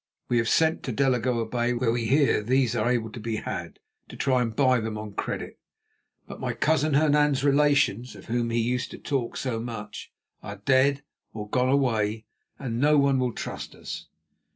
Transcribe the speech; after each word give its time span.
We 0.29 0.39
have 0.39 0.49
sent 0.49 0.81
to 0.81 0.91
Delagoa 0.91 1.45
Bay, 1.45 1.73
where 1.73 1.91
we 1.91 2.05
hear 2.07 2.41
these 2.41 2.75
are 2.75 2.91
to 2.97 3.19
be 3.19 3.35
had, 3.35 3.77
to 4.09 4.15
try 4.17 4.43
to 4.43 4.49
buy 4.49 4.79
them 4.79 4.97
on 4.97 5.13
credit; 5.13 5.59
but 6.27 6.39
my 6.39 6.53
cousin 6.53 6.95
Hernan's 6.95 7.43
relations, 7.43 8.15
of 8.15 8.25
whom 8.25 8.49
he 8.49 8.59
used 8.61 8.89
to 8.89 8.97
talk 8.97 9.37
so 9.37 9.59
much, 9.59 10.11
are 10.41 10.55
dead 10.57 11.03
or 11.33 11.47
gone 11.47 11.69
away, 11.69 12.25
and 12.57 12.79
no 12.81 12.97
one 12.97 13.19
will 13.19 13.33
trust 13.33 13.75
us. 13.75 14.07